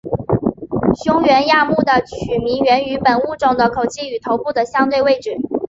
[1.03, 5.37] 胸喙亚目的取名源于本物种的口器与头部的相对位置。